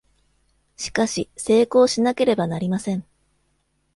[0.77, 3.05] しかし、成功しなければなりません!